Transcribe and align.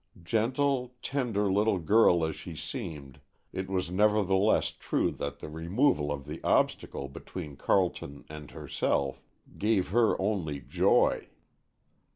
Gentle, 0.23 0.95
tender 1.03 1.47
little 1.51 1.77
girl 1.77 2.25
as 2.25 2.35
she 2.35 2.55
seemed, 2.55 3.19
it 3.53 3.69
was 3.69 3.91
nevertheless 3.91 4.71
true 4.71 5.11
that 5.11 5.37
the 5.37 5.47
removal 5.47 6.11
of 6.11 6.25
the 6.25 6.43
obstacle 6.43 7.07
between 7.07 7.55
Carleton 7.55 8.25
and 8.27 8.49
herself 8.49 9.21
gave 9.59 9.89
her 9.89 10.19
only 10.19 10.59
joy. 10.59 11.27